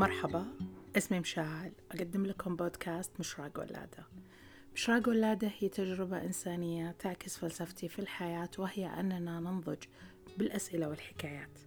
مرحبا. 0.00 0.46
اسمي 0.96 1.20
مشاعل. 1.20 1.72
أقدم 1.90 2.26
لكم 2.26 2.56
بودكاست 2.56 3.10
مشراق 3.20 3.58
ولادة 3.58 4.06
مشراق 4.74 5.08
ولادة 5.08 5.50
هي 5.58 5.68
تجربة 5.68 6.22
إنسانية 6.22 6.90
تعكس 6.98 7.36
فلسفتي 7.36 7.88
في 7.88 7.98
الحياة 7.98 8.50
وهي 8.58 8.86
أننا 8.86 9.40
ننضج 9.40 9.82
بالأسئلة 10.38 10.88
والحكايات. 10.88 11.58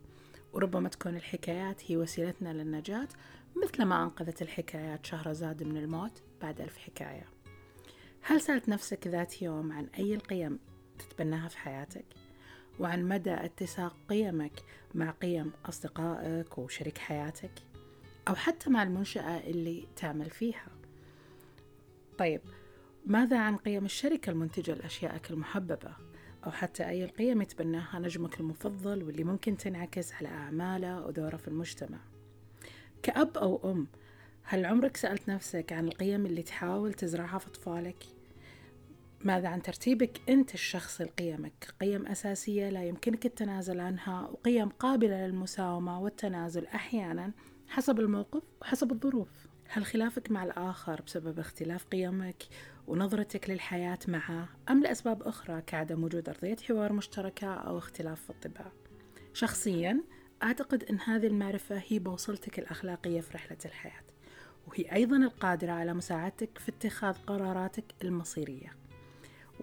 وربما 0.54 0.90
تكون 0.90 1.15
الحكايات 1.15 1.92
هي 1.92 1.97
وسيلتنا 1.97 2.54
للنجاة 2.54 3.08
مثل 3.63 3.83
ما 3.83 4.04
أنقذت 4.04 4.42
الحكايات 4.42 5.06
شهرزاد 5.06 5.63
من 5.63 5.78
الموت 5.78 6.22
بعد 6.42 6.62
ألف 6.62 6.78
حكاية. 6.78 7.26
هل 8.22 8.42
سألت 8.42 8.70
نفسك 8.70 9.08
ذات 9.08 9.42
يوم 9.42 9.72
عن 9.72 9.86
أي 10.00 10.15
القيم 10.15 10.60
تتبناها 11.00 11.47
في 11.47 11.58
حياتك؟ 11.58 12.06
وعن 12.79 13.04
مدى 13.08 13.34
اتساق 13.34 13.96
قيمك 14.10 14.63
مع 14.94 15.12
قيم 15.12 15.52
أصدقائك 15.65 16.58
وشريك 16.58 16.98
حياتك؟ 16.98 17.73
أو 18.27 18.36
حتى 18.36 18.70
مع 18.70 18.84
المنشأة 18.84 19.40
اللي 19.40 19.88
تعمل 19.95 20.30
فيها. 20.30 20.68
طيب 22.18 22.41
ماذا 23.05 23.40
عن 23.40 23.58
قيم 23.58 23.86
الشركة 23.86 24.30
المنتجة 24.30 24.73
لأشيائك 24.73 25.32
المحببة؟ 25.32 25.96
أو 26.46 26.52
حتى 26.52 26.90
أي 26.90 27.04
القيم 27.04 27.41
يتبناها 27.41 27.99
نجمك 27.99 28.40
المفضل 28.40 29.04
واللي 29.04 29.23
ممكن 29.23 29.58
تنعكس 29.58 30.13
على 30.13 30.27
أعماله 30.27 31.05
ودوره 31.05 31.38
في 31.38 31.48
المجتمع؟ 31.48 31.98
كأب 33.04 33.38
أو 33.38 33.72
أم 33.72 33.88
هل 34.44 34.66
عمرك 34.66 34.98
سألت 34.98 35.30
نفسك 35.30 35.74
عن 35.74 35.88
القيم 35.88 36.26
اللي 36.26 36.41
تحاول 36.41 36.94
تزرعها 36.94 37.38
في 37.38 37.48
أطفالك؟ 37.48 38.04
ماذا 39.21 39.48
عن 39.48 39.62
ترتيبك 39.62 40.21
أنت 40.30 40.54
الشخصي 40.54 41.04
لقيمك؟ 41.04 41.74
قيم 41.82 42.08
أساسية 42.08 42.70
لا 42.70 42.84
يمكنك 42.84 43.26
التنازل 43.26 43.80
عنها 43.80 44.30
وقيم 44.32 44.70
قابلة 44.70 45.27
للمساومة 45.27 45.99
والتنازل 45.99 46.66
أحيانا 46.66 47.32
حسب 47.73 48.00
الموقف 48.00 48.44
وحسب 48.62 48.91
الظروف. 48.91 49.29
هل 49.68 49.85
خلافك 49.85 50.32
مع 50.32 50.43
الآخر 50.43 51.02
بسبب 51.02 51.40
اختلاف 51.40 51.85
قيمك 51.85 52.43
ونظرتك 52.88 53.49
للحياة 53.49 53.99
معه 54.07 54.49
أم 54.70 54.84
لأسباب 54.84 55.24
أخرى 55.24 55.62
كعدم 55.62 56.04
وجود 56.04 56.30
أرضية 56.30 56.55
حوار 56.68 56.93
مشتركة 56.93 57.54
أو 57.54 57.77
اختلاف 57.77 58.21
في 58.21 58.30
الطباع؟ 58.30 58.71
شخصيا 59.34 60.04
أعتقد 60.43 60.84
أن 60.84 60.99
هذه 60.99 61.27
المعرفة 61.27 61.84
هي 61.88 61.99
بوصلتك 61.99 62.60
الأخلاقية 62.60 63.21
في 63.21 63.34
رحلة 63.34 63.57
الحياة 63.65 64.04
وهي 64.68 64.92
أيضا 64.94 65.18
القادرة 65.18 65.72
على 65.72 65.94
مساعدتك 65.94 66.58
في 66.58 66.70
اتخاذ 66.70 67.16
قراراتك 67.28 67.86
المصيرية 68.04 68.76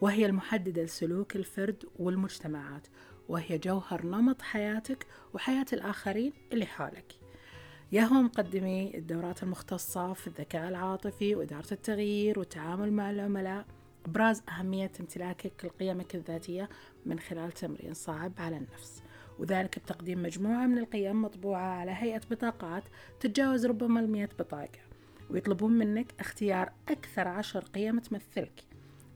وهي 0.01 0.27
المحددة 0.27 0.83
لسلوك 0.83 1.37
الفرد 1.37 1.85
والمجتمعات 1.99 2.87
وهي 3.29 3.59
جوهر 3.59 4.07
نمط 4.07 4.43
حياتك 4.43 5.07
وحياة 5.35 5.67
الآخرين 5.73 6.33
اللي 6.53 6.67
حولك. 6.67 7.20
يا 7.93 8.03
هو 8.03 8.23
مقدمي 8.23 8.95
الدورات 8.95 9.43
المختصة 9.43 10.13
في 10.13 10.27
الذكاء 10.27 10.69
العاطفي 10.69 11.35
وإدارة 11.35 11.73
التغيير 11.73 12.39
والتعامل 12.39 12.93
مع 12.93 13.11
العملاء. 13.11 13.65
إبراز 14.07 14.43
أهمية 14.49 14.91
امتلاكك 15.01 15.65
لقيمك 15.65 16.15
الذاتية 16.15 16.69
من 17.07 17.19
خلال 17.19 17.53
تمرين 17.53 17.95
صعب 17.95 18.33
على 18.39 18.57
النفس. 18.57 19.03
وذلك 19.39 19.79
بتقديم 19.79 20.23
مجموعة 20.23 20.67
من 20.67 20.79
القيم 20.79 21.23
مطبوعة 21.23 21.81
على 21.81 21.91
هيئة 21.91 22.21
بطاقات 22.31 22.83
تتجاوز 23.21 23.67
ربما 23.67 24.01
المئة 24.01 24.29
بطاقة 24.39 24.79
ويطلبون 25.31 25.73
منك 25.73 26.15
اختيار 26.21 26.73
أكثر 26.89 27.29
عشر 27.29 27.65
قيم 27.65 27.99
تمثلك. 27.99 28.65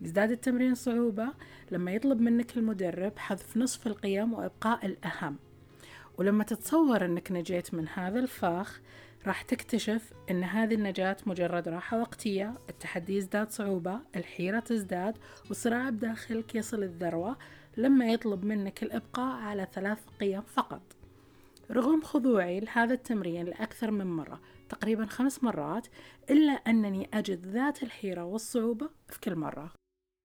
يزداد 0.03 0.31
التمرين 0.31 0.75
صعوبة 0.75 1.29
لما 1.71 1.93
يطلب 1.93 2.21
منك 2.21 2.57
المدرب 2.57 3.19
حذف 3.19 3.57
نصف 3.57 3.87
القيم 3.87 4.35
وإبقاء 4.35 4.87
الأهم. 4.87 5.37
ولما 6.19 6.45
تتصور 6.45 7.05
أنك 7.05 7.33
نجيت 7.33 7.75
من 7.75 7.89
هذا 7.89 8.21
الفاخ 8.21 8.81
راح 9.27 9.43
تكتشف 9.43 10.13
أن 10.31 10.45
هذه 10.45 10.75
النجاة 10.75 11.17
مجرد 11.27 11.69
راحة 11.69 12.01
وقتية 12.01 12.55
التحدي 12.71 13.17
يزداد 13.17 13.51
صعوبة 13.51 14.01
الحيرة 14.17 14.61
تزداد 14.61 15.19
والصراع 15.49 15.91
بداخلك 15.91 16.55
يصل 16.55 16.83
الذروة 16.83 17.37
لما 17.77 18.07
يطلب 18.07 18.45
منك 18.45 18.83
الإبقاء 18.83 19.43
على 19.43 19.69
ثلاث 19.73 19.99
قيم 20.21 20.43
فقط. 20.43 20.83
رغم 21.71 22.03
خضوعي 22.03 22.61
لهذا 22.61 22.95
التمرين 22.95 23.45
لأكثر 23.45 23.91
من 23.91 24.07
مرة 24.07 24.41
تقريبا 24.69 25.07
خمس 25.07 25.45
مرات 25.45 25.87
إلا 26.31 26.53
أنني 26.53 27.09
أجد 27.15 27.47
ذات 27.47 27.83
الحيرة 27.83 28.25
والصعوبة 28.25 28.91
في 29.09 29.21
كل 29.21 29.35
مرة. 29.35 29.73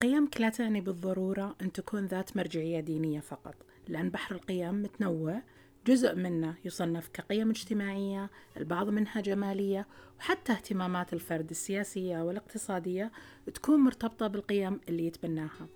قيمك 0.04 0.42
لا 0.42 0.50
تعني 0.50 0.82
بالضرورة 0.82 1.56
أن 1.62 1.72
تكون 1.72 2.06
ذات 2.06 2.38
مرجعية 2.38 2.80
دينية 2.80 3.20
فقط 3.20 3.56
لأن 3.88 4.10
بحر 4.10 4.36
القيم 4.36 4.82
متنوع 4.84 5.42
جزء 5.90 6.16
منه 6.16 6.56
يصنف 6.66 7.08
كقيم 7.08 7.50
اجتماعية 7.50 8.30
البعض 8.58 8.90
منها 8.90 9.22
جمالية 9.22 9.88
وحتى 10.20 10.52
اهتمامات 10.52 11.14
الفرد 11.14 11.50
السياسية 11.50 12.22
والاقتصادية 12.22 13.12
تكون 13.54 13.80
مرتبطة 13.80 14.28
بالقيم 14.28 14.82
اللي 14.90 15.08
يتبناها. 15.08 15.68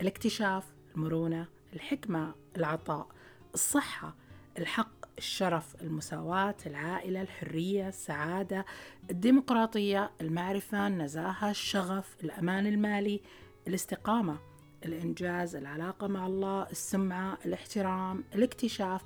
الاكتشاف 0.00 0.64
المرونة 0.94 1.48
الحكمة 1.74 2.34
العطاء 2.56 3.08
الصحة 3.54 4.16
الحق 4.58 5.18
الشرف 5.18 5.82
المساواة 5.82 6.56
العائلة 6.66 7.22
الحرية 7.22 7.88
السعادة 7.88 8.64
الديمقراطية 9.10 10.10
المعرفة 10.20 10.86
النزاهة 10.86 11.50
الشغف 11.50 12.16
الأمان 12.24 12.66
المالي 12.66 13.20
الاستقامة 13.68 14.38
الإنجاز 14.84 15.56
العلاقة 15.56 16.06
مع 16.06 16.26
الله 16.26 16.62
السمعة 16.70 17.38
الاحترام 17.46 18.24
الاكتشاف 18.34 19.02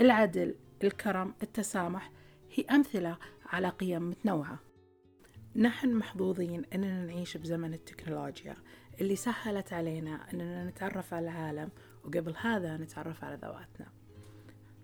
العدل 0.00 0.54
الكرم 0.84 1.34
التسامح 1.42 2.10
هي 2.54 2.64
أمثلة 2.64 3.18
على 3.46 3.68
قيم 3.68 4.10
متنوعة. 4.10 4.58
نحن 5.56 5.94
محظوظين 5.94 6.64
أننا 6.74 7.04
نعيش 7.04 7.36
بزمن 7.36 7.74
التكنولوجيا 7.74 8.54
اللي 9.00 9.16
سهلت 9.16 9.72
علينا 9.72 10.32
أننا 10.32 10.64
نتعرف 10.64 11.14
على 11.14 11.24
العالم 11.24 11.70
وقبل 12.04 12.34
هذا 12.40 12.76
نتعرف 12.76 13.24
على 13.24 13.38
ذواتنا. 13.42 13.86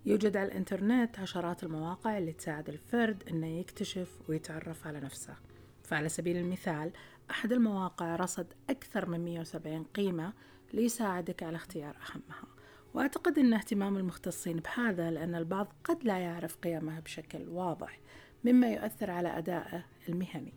يوجد 0.06 0.36
على 0.36 0.46
الإنترنت 0.46 1.18
عشرات 1.18 1.64
المواقع 1.64 2.18
اللي 2.18 2.32
تساعد 2.32 2.68
الفرد 2.68 3.28
أنه 3.28 3.46
يكتشف 3.46 4.20
ويتعرف 4.28 4.86
على 4.86 5.00
نفسه. 5.00 5.34
فعلى 5.82 6.08
سبيل 6.08 6.36
المثال 6.36 6.92
أحد 7.30 7.52
المواقع 7.52 8.16
رصد 8.16 8.52
أكثر 8.70 9.08
من 9.08 9.24
170 9.24 9.84
قيمة 9.84 10.32
ليساعدك 10.72 11.42
على 11.42 11.56
اختيار 11.56 11.96
أهمها. 11.96 12.54
وأعتقد 12.94 13.38
أن 13.38 13.54
اهتمام 13.54 13.96
المختصين 13.96 14.56
بهذا 14.56 15.10
لأن 15.10 15.34
البعض 15.34 15.72
قد 15.84 16.04
لا 16.04 16.18
يعرف 16.18 16.56
قيمه 16.56 17.00
بشكل 17.00 17.48
واضح 17.48 18.00
مما 18.44 18.72
يؤثر 18.72 19.10
على 19.10 19.38
أدائه 19.38 19.84
المهني. 20.08 20.52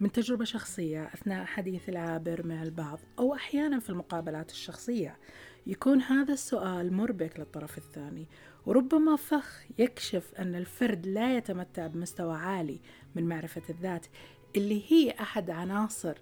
من 0.00 0.12
تجربة 0.12 0.44
شخصية 0.44 1.04
أثناء 1.04 1.44
حديث 1.44 1.88
العابر 1.88 2.46
مع 2.46 2.62
البعض 2.62 2.98
أو 3.18 3.34
أحيانا 3.34 3.80
في 3.80 3.90
المقابلات 3.90 4.50
الشخصية 4.50 5.18
يكون 5.66 6.00
هذا 6.00 6.32
السؤال 6.32 6.92
مربك 6.92 7.38
للطرف 7.38 7.78
الثاني 7.78 8.28
وربما 8.66 9.16
فخ 9.16 9.62
يكشف 9.78 10.34
أن 10.34 10.54
الفرد 10.54 11.06
لا 11.06 11.36
يتمتع 11.36 11.86
بمستوى 11.86 12.36
عالي 12.36 12.80
من 13.14 13.28
معرفة 13.28 13.62
الذات 13.70 14.06
اللي 14.56 14.82
هي 14.88 15.10
أحد 15.10 15.50
عناصر 15.50 16.18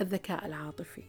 الذكاء 0.00 0.46
العاطفي 0.46 1.04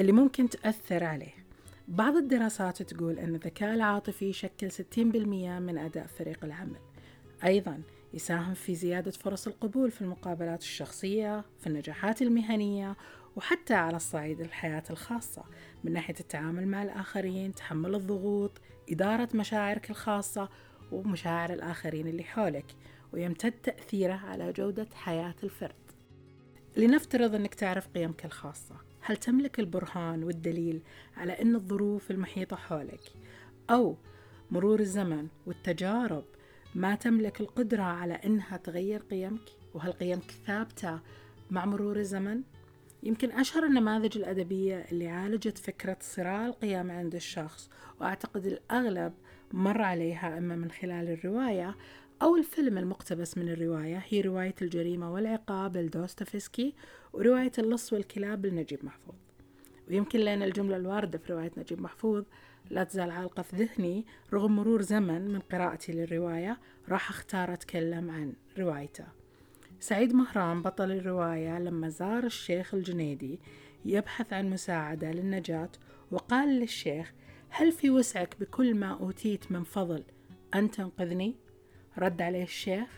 اللي 0.00 0.12
ممكن 0.12 0.48
تأثر 0.48 1.04
عليه. 1.04 1.43
بعض 1.88 2.16
الدراسات 2.16 2.82
تقول 2.82 3.18
أن 3.18 3.34
الذكاء 3.34 3.74
العاطفي 3.74 4.28
يشكل 4.28 4.70
60% 4.70 4.98
من 5.58 5.78
أداء 5.78 6.06
فريق 6.06 6.44
العمل. 6.44 6.80
أيضا 7.44 7.82
يساهم 8.14 8.54
في 8.54 8.74
زيادة 8.74 9.10
فرص 9.10 9.46
القبول 9.46 9.90
في 9.90 10.02
المقابلات 10.02 10.60
الشخصية 10.62 11.44
في 11.60 11.66
النجاحات 11.66 12.22
المهنية 12.22 12.96
وحتى 13.36 13.74
على 13.74 13.96
الصعيد 13.96 14.40
الحياة 14.40 14.82
الخاصة. 14.90 15.44
من 15.84 15.92
ناحية 15.92 16.14
التعامل 16.20 16.68
مع 16.68 16.82
الآخرين 16.82 17.54
تحمل 17.54 17.94
الضغوط 17.94 18.60
إدارة 18.90 19.28
مشاعرك 19.34 19.90
الخاصة 19.90 20.48
ومشاعر 20.92 21.52
الآخرين 21.52 22.06
اللي 22.08 22.24
حولك. 22.24 22.74
ويمتد 23.12 23.52
تأثيره 23.52 24.14
على 24.14 24.52
جودة 24.52 24.88
حياة 24.94 25.34
الفرد. 25.44 25.74
لنفترض 26.76 27.34
أنك 27.34 27.54
تعرف 27.54 27.88
قيمك 27.88 28.24
الخاصة. 28.24 28.93
هل 29.06 29.16
تملك 29.16 29.60
البرهان 29.60 30.24
والدليل 30.24 30.82
على 31.16 31.32
أن 31.32 31.54
الظروف 31.54 32.10
المحيطة 32.10 32.56
حولك 32.56 33.00
أو 33.70 33.96
مرور 34.50 34.80
الزمن 34.80 35.28
والتجارب 35.46 36.24
ما 36.74 36.94
تملك 36.94 37.40
القدرة 37.40 37.82
على 37.82 38.14
أنها 38.14 38.56
تغير 38.56 39.00
قيمك 39.00 39.50
وهل 39.74 39.92
قيمك 39.92 40.30
ثابتة 40.46 41.00
مع 41.50 41.64
مرور 41.64 41.96
الزمن؟ 41.96 42.42
يمكن 43.02 43.32
أشهر 43.32 43.64
النماذج 43.64 44.18
الأدبية 44.18 44.86
اللي 44.92 45.08
عالجت 45.08 45.58
فكرة 45.58 45.96
صراع 46.00 46.46
القيم 46.46 46.90
عند 46.90 47.14
الشخص 47.14 47.70
وأعتقد 48.00 48.46
الأغلب 48.46 49.12
مر 49.52 49.82
عليها 49.82 50.38
إما 50.38 50.56
من 50.56 50.70
خلال 50.70 51.08
الرواية 51.10 51.76
أو 52.22 52.36
الفيلم 52.36 52.78
المقتبس 52.78 53.38
من 53.38 53.48
الرواية 53.48 54.02
هي 54.08 54.20
رواية 54.20 54.54
الجريمة 54.62 55.12
والعقاب 55.12 55.76
لدوستوفسكي 55.76 56.74
ورواية 57.12 57.52
اللص 57.58 57.92
والكلاب 57.92 58.46
لنجيب 58.46 58.84
محفوظ 58.84 59.14
ويمكن 59.88 60.18
لأن 60.18 60.42
الجملة 60.42 60.76
الواردة 60.76 61.18
في 61.18 61.32
رواية 61.32 61.50
نجيب 61.56 61.80
محفوظ 61.80 62.24
لا 62.70 62.84
تزال 62.84 63.10
عالقة 63.10 63.42
في 63.42 63.56
ذهني 63.56 64.06
رغم 64.32 64.56
مرور 64.56 64.82
زمن 64.82 65.32
من 65.32 65.40
قراءتي 65.40 65.92
للرواية 65.92 66.60
راح 66.88 67.10
أختار 67.10 67.52
أتكلم 67.52 68.10
عن 68.10 68.32
روايته 68.58 69.04
سعيد 69.80 70.14
مهران 70.14 70.62
بطل 70.62 70.90
الرواية 70.90 71.58
لما 71.58 71.88
زار 71.88 72.24
الشيخ 72.24 72.74
الجنيدي 72.74 73.40
يبحث 73.84 74.32
عن 74.32 74.50
مساعدة 74.50 75.12
للنجاة 75.12 75.70
وقال 76.10 76.48
للشيخ 76.48 77.12
هل 77.48 77.72
في 77.72 77.90
وسعك 77.90 78.36
بكل 78.40 78.74
ما 78.74 78.92
أوتيت 78.92 79.52
من 79.52 79.64
فضل 79.64 80.04
أن 80.54 80.70
تنقذني؟ 80.70 81.43
رد 81.98 82.22
عليه 82.22 82.42
الشيخ 82.42 82.88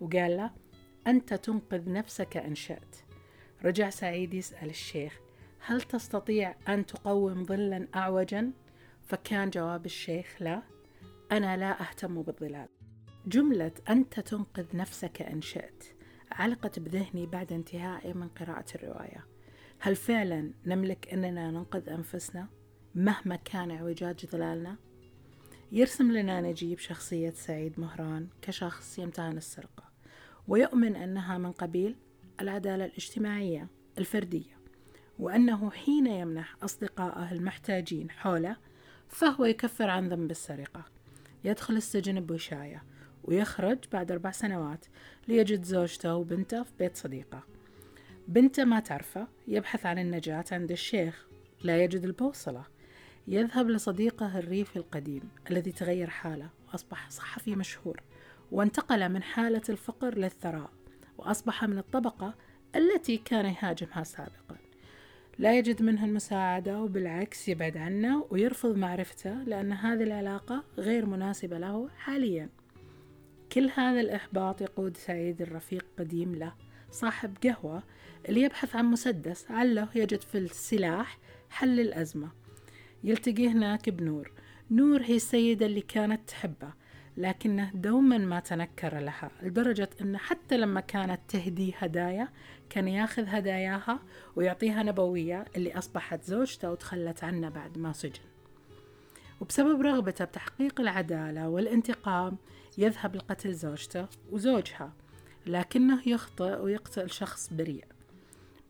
وقال 0.00 0.36
له 0.36 0.50
أنت 1.06 1.34
تنقذ 1.34 1.92
نفسك 1.92 2.36
إن 2.36 2.54
شئت 2.54 2.96
رجع 3.64 3.90
سعيد 3.90 4.34
يسأل 4.34 4.70
الشيخ 4.70 5.20
هل 5.60 5.82
تستطيع 5.82 6.54
أن 6.68 6.86
تقوم 6.86 7.44
ظلا 7.44 7.88
أعوجا؟ 7.94 8.52
فكان 9.06 9.50
جواب 9.50 9.86
الشيخ 9.86 10.36
لا 10.40 10.62
أنا 11.32 11.56
لا 11.56 11.80
أهتم 11.80 12.22
بالظلال 12.22 12.68
جملة 13.26 13.72
أنت 13.88 14.20
تنقذ 14.20 14.76
نفسك 14.76 15.22
إن 15.22 15.40
شئت 15.40 15.84
علقت 16.32 16.78
بذهني 16.78 17.26
بعد 17.26 17.52
انتهائي 17.52 18.12
من 18.12 18.28
قراءة 18.28 18.64
الرواية 18.74 19.24
هل 19.78 19.96
فعلا 19.96 20.50
نملك 20.66 21.08
أننا 21.12 21.50
ننقذ 21.50 21.88
أنفسنا 21.88 22.48
مهما 22.94 23.36
كان 23.36 23.70
اعوجاج 23.70 24.26
ظلالنا؟ 24.26 24.76
يرسم 25.72 26.12
لنا 26.12 26.40
نجيب 26.40 26.78
شخصية 26.78 27.30
سعيد 27.30 27.80
مهران 27.80 28.28
كشخص 28.42 28.98
يمتهن 28.98 29.36
السرقة 29.36 29.84
ويؤمن 30.48 30.96
أنها 30.96 31.38
من 31.38 31.52
قبيل 31.52 31.96
العدالة 32.40 32.84
الاجتماعية 32.84 33.68
الفردية 33.98 34.56
وأنه 35.18 35.70
حين 35.70 36.06
يمنح 36.06 36.56
أصدقائه 36.62 37.32
المحتاجين 37.32 38.10
حوله 38.10 38.56
فهو 39.08 39.44
يكفر 39.44 39.90
عن 39.90 40.08
ذنب 40.08 40.30
السرقة. 40.30 40.84
يدخل 41.44 41.76
السجن 41.76 42.20
بوشاية 42.20 42.82
ويخرج 43.24 43.78
بعد 43.92 44.12
أربع 44.12 44.30
سنوات 44.30 44.86
ليجد 45.28 45.62
زوجته 45.62 46.14
وبنته 46.14 46.62
في 46.62 46.72
بيت 46.78 46.96
صديقة. 46.96 47.42
بنته 48.28 48.64
ما 48.64 48.80
تعرفه 48.80 49.28
يبحث 49.48 49.86
عن 49.86 49.98
النجاة 49.98 50.44
عند 50.52 50.70
الشيخ 50.70 51.26
لا 51.62 51.84
يجد 51.84 52.04
البوصلة. 52.04 52.64
يذهب 53.28 53.70
لصديقه 53.70 54.38
الريفي 54.38 54.76
القديم 54.76 55.22
الذي 55.50 55.72
تغير 55.72 56.10
حاله 56.10 56.50
وأصبح 56.68 57.10
صحفي 57.10 57.56
مشهور 57.56 58.02
وانتقل 58.52 59.08
من 59.08 59.22
حالة 59.22 59.62
الفقر 59.68 60.14
للثراء 60.14 60.70
وأصبح 61.18 61.64
من 61.64 61.78
الطبقة 61.78 62.34
التي 62.76 63.16
كان 63.16 63.46
يهاجمها 63.46 64.04
سابقا. 64.04 64.56
لا 65.38 65.58
يجد 65.58 65.82
منها 65.82 66.06
المساعدة 66.06 66.82
وبالعكس 66.82 67.48
يبعد 67.48 67.76
عنه 67.76 68.26
ويرفض 68.30 68.76
معرفته 68.76 69.42
لأن 69.42 69.72
هذه 69.72 70.02
العلاقة 70.02 70.64
غير 70.78 71.06
مناسبة 71.06 71.58
له 71.58 71.88
حاليا. 71.96 72.48
كل 73.52 73.70
هذا 73.74 74.00
الإحباط 74.00 74.60
يقود 74.60 74.96
سعيد 74.96 75.42
الرفيق 75.42 75.86
قديم 75.98 76.34
له 76.34 76.52
صاحب 76.90 77.36
قهوة 77.44 77.82
اللي 78.28 78.42
يبحث 78.42 78.76
عن 78.76 78.84
مسدس 78.84 79.50
عله 79.50 79.88
يجد 79.94 80.20
في 80.20 80.38
السلاح 80.38 81.18
حل 81.50 81.80
الأزمة. 81.80 82.45
يلتقي 83.04 83.48
هناك 83.48 83.90
بنور 83.90 84.32
نور 84.70 85.02
هي 85.02 85.16
السيدة 85.16 85.66
اللي 85.66 85.80
كانت 85.80 86.28
تحبه 86.28 86.72
لكنه 87.16 87.70
دوما 87.74 88.18
ما 88.18 88.40
تنكر 88.40 88.98
لها 88.98 89.30
لدرجة 89.42 89.90
أنه 90.00 90.18
حتى 90.18 90.56
لما 90.56 90.80
كانت 90.80 91.20
تهدي 91.28 91.74
هدايا 91.78 92.28
كان 92.70 92.88
ياخذ 92.88 93.24
هداياها 93.26 94.00
ويعطيها 94.36 94.82
نبوية 94.82 95.44
اللي 95.56 95.78
أصبحت 95.78 96.24
زوجته 96.24 96.70
وتخلت 96.70 97.24
عنه 97.24 97.48
بعد 97.48 97.78
ما 97.78 97.92
سجن. 97.92 98.22
وبسبب 99.40 99.80
رغبته 99.80 100.24
بتحقيق 100.24 100.80
العدالة 100.80 101.48
والانتقام 101.48 102.36
يذهب 102.78 103.16
لقتل 103.16 103.54
زوجته 103.54 104.06
وزوجها 104.32 104.92
لكنه 105.46 106.08
يخطئ 106.08 106.60
ويقتل 106.60 107.10
شخص 107.10 107.52
بريء. 107.52 107.84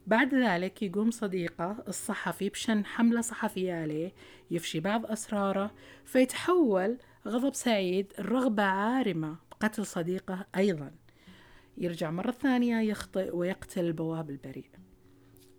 بعد 0.07 0.35
ذلك 0.35 0.83
يقوم 0.83 1.11
صديقه 1.11 1.85
الصحفي 1.89 2.49
بشن 2.49 2.85
حملة 2.85 3.21
صحفية 3.21 3.75
عليه 3.75 4.13
يفشي 4.51 4.81
بعض 4.81 5.07
أسراره 5.07 5.71
فيتحول 6.05 6.99
غضب 7.29 7.55
سعيد 7.55 8.13
الرغبة 8.19 8.63
عارمة 8.63 9.37
بقتل 9.51 9.87
صديقه 9.87 10.47
أيضا. 10.57 10.91
يرجع 11.79 12.11
مرة 12.11 12.31
ثانية 12.31 12.81
يخطئ 12.81 13.37
ويقتل 13.37 13.85
البواب 13.85 14.31
البريء. 14.31 14.71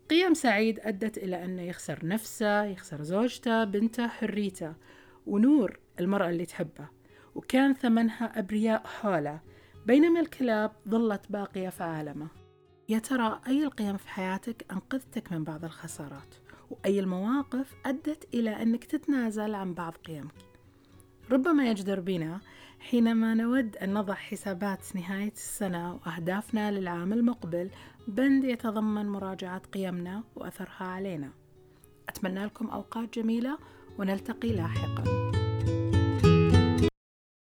قيم 0.09 0.33
سعيد 0.33 0.79
أدت 0.79 1.17
إلى 1.17 1.45
أنه 1.45 1.61
يخسر 1.61 2.05
نفسه 2.05 2.63
يخسر 2.63 3.03
زوجته 3.03 3.63
بنته 3.63 4.07
حريته 4.07 4.73
ونور 5.25 5.79
المرأة 5.99 6.29
اللي 6.29 6.45
تحبه. 6.45 6.89
وكان 7.35 7.73
ثمنها 7.73 8.39
أبرياء 8.39 8.87
حوله 8.87 9.39
بينما 9.85 10.19
الكلاب 10.19 10.71
ظلت 10.89 11.21
باقية 11.31 11.69
في 11.69 11.83
عالمه. 11.83 12.46
يا 12.89 12.99
ترى 12.99 13.39
أي 13.47 13.63
القيم 13.63 13.97
في 13.97 14.09
حياتك 14.09 14.65
أنقذتك 14.71 15.31
من 15.31 15.43
بعض 15.43 15.65
الخسارات؟ 15.65 16.35
وأي 16.69 16.99
المواقف 16.99 17.73
أدت 17.85 18.27
إلى 18.33 18.61
أنك 18.61 18.83
تتنازل 18.83 19.55
عن 19.55 19.73
بعض 19.73 19.93
قيمك؟ 19.93 20.33
ربما 21.31 21.69
يجدر 21.69 21.99
بنا 21.99 22.39
حينما 22.79 23.33
نود 23.33 23.77
أن 23.77 23.93
نضع 23.93 24.13
حسابات 24.13 24.95
نهاية 24.95 25.31
السنة 25.31 25.93
وأهدافنا 25.93 26.71
للعام 26.71 27.13
المقبل 27.13 27.69
بند 28.07 28.43
يتضمن 28.43 29.05
مراجعة 29.05 29.61
قيمنا 29.73 30.23
وأثرها 30.35 30.83
علينا. 30.83 31.29
أتمنى 32.09 32.45
لكم 32.45 32.67
أوقات 32.67 33.19
جميلة 33.19 33.57
ونلتقي 33.99 34.51
لاحقاً. 34.51 35.36